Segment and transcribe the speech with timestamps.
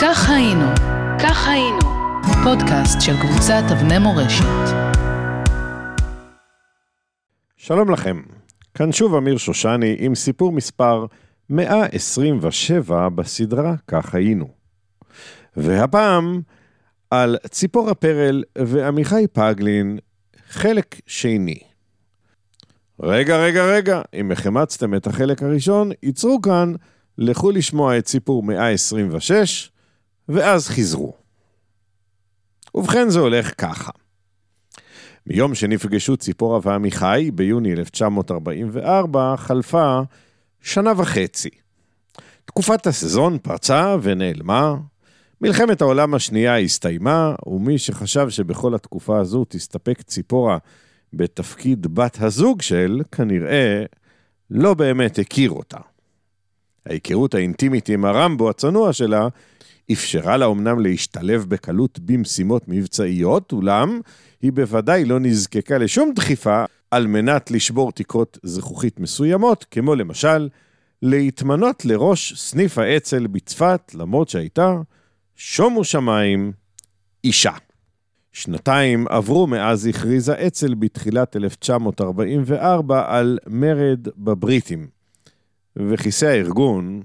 [0.00, 0.64] כך היינו,
[1.22, 1.78] כך היינו,
[2.44, 4.44] פודקאסט של קבוצת אבני מורשת.
[7.56, 8.22] שלום לכם,
[8.74, 11.06] כאן שוב אמיר שושני עם סיפור מספר
[11.50, 14.48] 127 בסדרה כך היינו.
[15.56, 16.40] והפעם
[17.10, 19.98] על ציפורה פרל ועמיחי פגלין,
[20.48, 21.58] חלק שני.
[23.00, 26.72] רגע, רגע, רגע, אם החמצתם את החלק הראשון, ייצרו כאן,
[27.18, 29.70] לכו לשמוע את סיפור 126,
[30.28, 31.14] ואז חזרו.
[32.74, 33.90] ובכן זה הולך ככה.
[35.26, 40.00] מיום שנפגשו ציפורה ועמיחי, ביוני 1944, חלפה
[40.62, 41.50] שנה וחצי.
[42.44, 44.76] תקופת הסזון פרצה ונעלמה,
[45.40, 50.58] מלחמת העולם השנייה הסתיימה, ומי שחשב שבכל התקופה הזו תסתפק ציפורה
[51.12, 53.84] בתפקיד בת הזוג של, כנראה
[54.50, 55.78] לא באמת הכיר אותה.
[56.86, 59.28] ההיכרות האינטימית עם הרמבו הצנוע שלה
[59.92, 64.00] אפשרה לה אמנם להשתלב בקלות במשימות מבצעיות, אולם
[64.42, 70.48] היא בוודאי לא נזקקה לשום דחיפה על מנת לשבור תקרות זכוכית מסוימות, כמו למשל,
[71.02, 74.76] להתמנות לראש סניף האצ"ל בצפת, למרות שהייתה,
[75.36, 76.52] שומו שמיים,
[77.24, 77.52] אישה.
[78.32, 84.88] שנתיים עברו מאז הכריזה אצ"ל בתחילת 1944 על מרד בבריטים,
[85.76, 87.02] וכיסי הארגון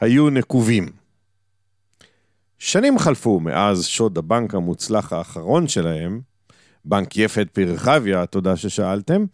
[0.00, 1.05] היו נקובים.
[2.58, 6.20] שנים חלפו מאז שוד הבנק המוצלח האחרון שלהם,
[6.84, 9.24] בנק יפת פרחביה, תודה ששאלתם,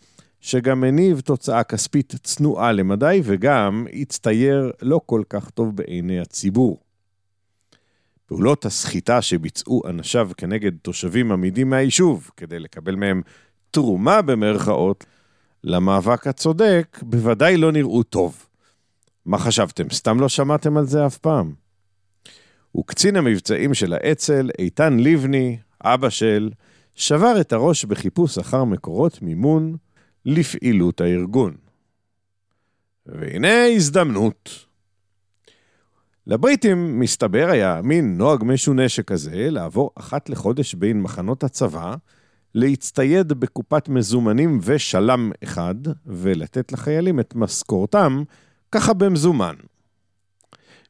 [0.41, 6.81] שגם הניב תוצאה כספית צנועה למדי וגם הצטייר לא כל כך טוב בעיני הציבור.
[8.27, 13.23] פעולות הסחיטה שביצעו אנשיו כנגד תושבים עמידים מהיישוב, כדי לקבל מהם
[13.71, 15.05] תרומה במרכאות,
[15.65, 18.47] למאבק הצודק, בוודאי לא נראו טוב.
[19.27, 21.62] מה חשבתם, סתם לא שמעתם על זה אף פעם?
[22.77, 26.51] וקצין המבצעים של האצ"ל, איתן לבני, אבא של,
[26.95, 29.77] שבר את הראש בחיפוש אחר מקורות מימון
[30.25, 31.55] לפעילות הארגון.
[33.07, 34.67] והנה הזדמנות.
[36.27, 41.95] לבריטים, מסתבר, היה מין נוהג משונה שכזה, לעבור אחת לחודש בין מחנות הצבא,
[42.55, 45.75] להצטייד בקופת מזומנים ושלם אחד,
[46.07, 48.23] ולתת לחיילים את משכורתם,
[48.73, 49.55] ככה במזומן.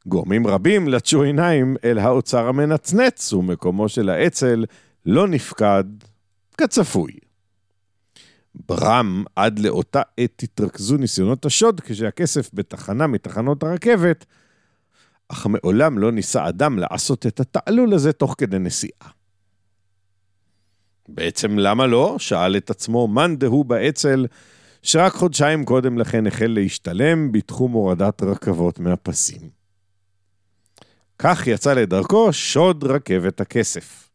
[0.06, 4.64] גורמים רבים לטשו עיניים אל האוצר המנצנץ, ומקומו של האצ"ל
[5.06, 5.84] לא נפקד
[6.58, 7.12] כצפוי.
[8.54, 14.26] ברם, עד לאותה עת התרכזו ניסיונות השוד, כשהכסף בתחנה מתחנות הרכבת
[15.28, 19.10] אך מעולם לא ניסה אדם לעשות את התעלול הזה תוך כדי נסיעה.
[21.08, 22.16] בעצם למה לא?
[22.18, 24.26] שאל את עצמו מאן דהוא באצ"ל,
[24.82, 29.61] שרק חודשיים קודם לכן החל להשתלם בתחום הורדת רכבות מהפסים.
[31.24, 34.08] כך יצא לדרכו שוד רכבת הכסף.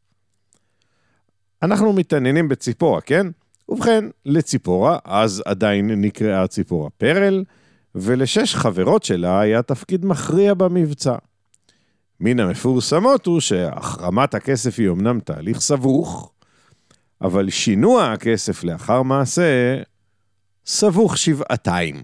[1.64, 3.28] אנחנו מתעניינים בציפורה, כן?
[3.70, 7.44] ובכן, לציפורה, אז עדיין נקראה ציפורה פרל,
[7.96, 11.16] ולשש חברות שלה היה תפקיד מכריע במבצע.
[12.20, 16.32] מן המפורסמות הוא שהחרמת הכסף היא אמנם תהליך סבוך,
[17.22, 19.82] אבל שינוע הכסף לאחר מעשה
[20.66, 21.96] סבוך שבעתיים.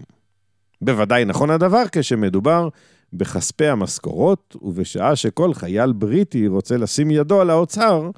[0.82, 2.68] בוודאי נכון הדבר כשמדובר
[3.14, 8.10] בכספי המשכורות, ובשעה שכל חייל בריטי רוצה לשים ידו על האוצר,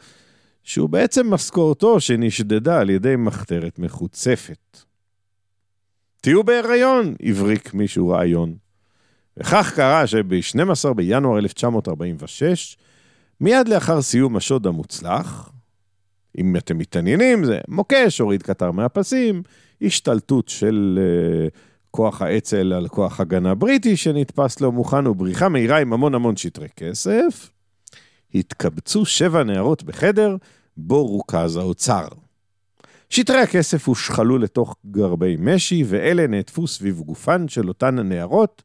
[0.62, 4.78] שהוא בעצם משכורתו שנשדדה על ידי מחתרת מחוצפת.
[6.20, 8.54] תהיו בהיריון, הבריק מישהו רעיון.
[9.36, 12.76] וכך קרה שב-12 בינואר 1946,
[13.40, 15.50] מיד לאחר סיום השוד המוצלח,
[16.38, 19.42] אם אתם מתעניינים, זה מוקש, הוריד קטר מהפסים,
[19.82, 21.58] השתלטות של uh,
[21.96, 26.68] כוח האצ"ל על כוח הגנה בריטי שנתפס לא מוכן ובריחה מהירה עם המון המון שטרי
[26.76, 27.50] כסף.
[28.34, 30.36] התקבצו שבע נערות בחדר,
[30.76, 32.08] בו רוכז האוצר.
[33.10, 38.62] שטרי הכסף הושחלו לתוך גרבי משי, ואלה נעטפו סביב גופן של אותן הנערות,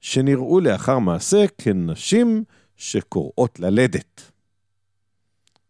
[0.00, 2.44] שנראו לאחר מעשה כנשים
[2.76, 4.22] שקוראות ללדת.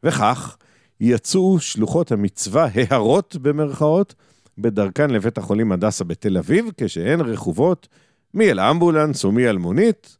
[0.02, 0.56] וכך
[1.00, 4.14] יצאו שלוחות המצווה ההרות במרכאות,
[4.58, 7.88] בדרכן לבית החולים הדסה בתל אביב, כשהן רכובות
[8.34, 10.16] מי אל אמבולנס ומי אל מונית,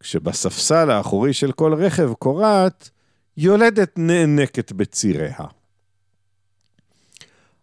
[0.00, 2.90] כשבספסל האחורי של כל רכב קורעת
[3.36, 5.44] יולדת נאנקת בציריה.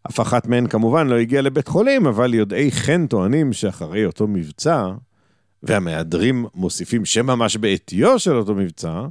[0.10, 4.92] אף אחת מהן כמובן לא הגיעה לבית חולים, אבל יודעי חן טוענים שאחרי אותו מבצע,
[5.64, 9.06] והמהדרים מוסיפים שממש בעטיו של אותו מבצע,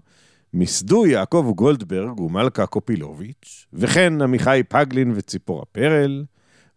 [0.55, 6.25] מיסדו יעקב גולדברג ומלכה קופילוביץ', וכן עמיחי פגלין וציפורה פרל,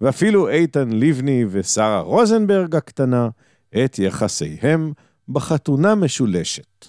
[0.02, 3.30] ואפילו איתן לבני ושרה רוזנברג הקטנה,
[3.86, 4.94] את יחסיהם
[5.30, 6.86] בחתונה משולשת.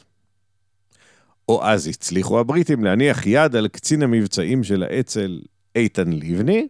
[1.49, 5.41] או אז הצליחו הבריטים להניח יד על קצין המבצעים של האצ"ל,
[5.77, 6.69] איתן לבני,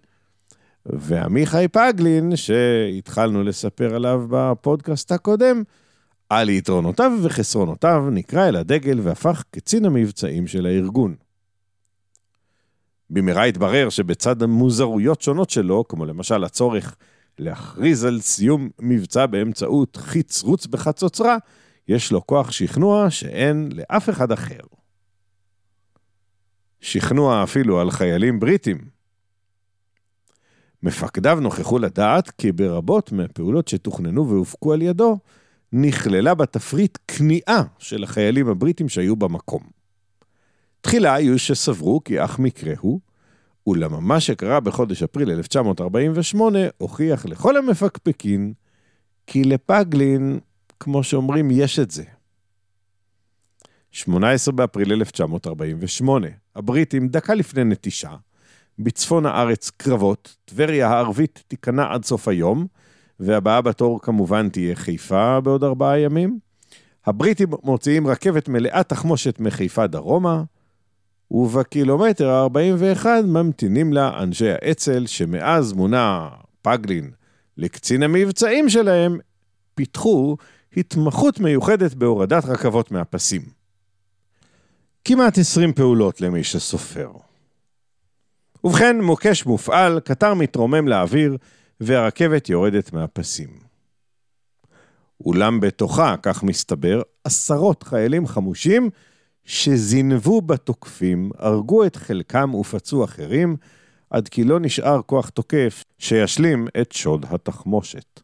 [0.87, 5.62] ועמיחי פגלין, שהתחלנו לספר עליו בפודקאסט הקודם,
[6.31, 11.15] על יתרונותיו וחסרונותיו, נקרא אל הדגל והפך קצין המבצעים של הארגון.
[13.11, 16.97] במהרה התברר שבצד המוזרויות שונות שלו, כמו למשל הצורך
[17.38, 21.37] להכריז על סיום מבצע באמצעות חיץ רוץ בחצוצרה,
[21.88, 24.61] יש לו כוח שכנוע שאין לאף אחד אחר.
[26.81, 28.79] שכנוע אפילו על חיילים בריטים.
[30.82, 35.19] מפקדיו נוכחו לדעת כי ברבות מהפעולות שתוכננו והופקו על ידו,
[35.73, 39.75] נכללה בתפריט כניעה של החיילים הבריטים שהיו במקום.
[40.87, 43.00] תחילה היו שסברו כי אך מקרה הוא,
[43.67, 48.53] אולם מה שקרה בחודש אפריל 1948 הוכיח לכל המפקפקים
[49.27, 50.38] כי לפגלין,
[50.81, 52.05] כמו שאומרים, יש את זה.
[53.91, 58.12] 18 באפריל 1948, הבריטים, דקה לפני נטישה,
[58.79, 62.67] בצפון הארץ קרבות, טבריה הערבית תיכנע עד סוף היום,
[63.21, 66.38] והבאה בתור כמובן תהיה חיפה בעוד ארבעה ימים.
[67.06, 70.43] הבריטים מוציאים רכבת מלאה תחמושת מחיפה דרומה,
[71.31, 76.28] ובקילומטר ה-41 ממתינים לה אנשי האצ"ל, שמאז מונה
[76.62, 77.11] פגלין
[77.56, 79.19] לקצין המבצעים שלהם,
[79.75, 80.37] פיתחו
[80.76, 83.43] התמחות מיוחדת בהורדת רכבות מהפסים.
[85.05, 87.11] כמעט 20 פעולות למי שסופר.
[88.64, 91.37] ובכן, מוקש מופעל, קטר מתרומם לאוויר,
[91.81, 93.49] והרכבת יורדת מהפסים.
[95.25, 98.90] אולם בתוכה, כך מסתבר, עשרות חיילים חמושים
[99.46, 103.56] שזינבו בתוקפים, הרגו את חלקם ופצעו אחרים,
[104.10, 108.20] עד כי לא נשאר כוח תוקף שישלים את שוד התחמושת.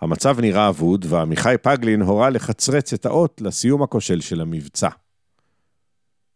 [0.00, 4.88] המצב נראה אבוד, ועמיחי פגלין הורה לחצרץ את האות לסיום הכושל של המבצע.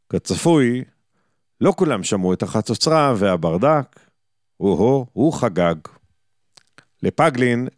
[0.09, 0.85] כצפוי,
[1.61, 4.01] לא כולם שמעו את החצוצרה והברדק,
[4.61, 5.75] או-הו, הוא חגג.
[7.03, 7.69] לפגלין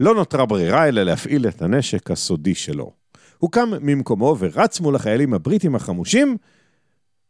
[0.00, 2.92] לא נותרה ברירה אלא להפעיל את הנשק הסודי שלו.
[3.38, 6.36] הוא קם ממקומו ורץ מול החיילים הבריטים החמושים,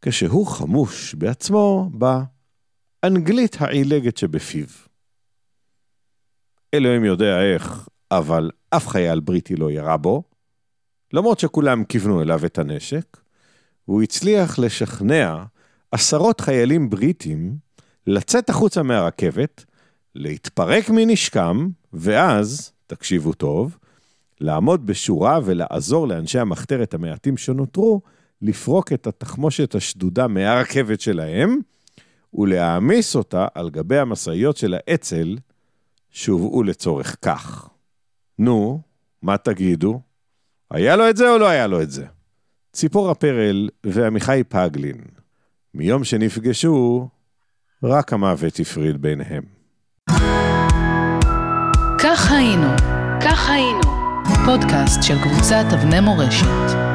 [0.01, 1.89] כשהוא חמוש בעצמו
[3.03, 4.67] באנגלית העילגת שבפיו.
[6.73, 10.23] אלוהים יודע איך, אבל אף חייל בריטי לא ירה בו,
[11.13, 13.17] למרות שכולם כיוונו אליו את הנשק,
[13.87, 15.43] והוא הצליח לשכנע
[15.91, 17.57] עשרות חיילים בריטים
[18.07, 19.65] לצאת החוצה מהרכבת,
[20.15, 23.77] להתפרק מנשקם, ואז, תקשיבו טוב,
[24.41, 28.01] לעמוד בשורה ולעזור לאנשי המחתרת המעטים שנותרו,
[28.41, 31.59] לפרוק את התחמושת השדודה מהרכבת שלהם,
[32.33, 35.37] ולהעמיס אותה על גבי המשאיות של האצ"ל
[36.09, 37.69] שהובאו לצורך כך.
[38.39, 38.81] נו,
[39.21, 39.99] מה תגידו?
[40.71, 42.05] היה לו את זה או לא היה לו את זה?
[42.73, 44.97] ציפור הפרל ועמיחי פגלין,
[45.73, 47.07] מיום שנפגשו,
[47.83, 49.43] רק המוות הפריד ביניהם.
[51.99, 52.67] כך היינו,
[53.21, 53.86] כך היינו,
[54.47, 56.86] פודקאסט של קבוצת אבני מורשת.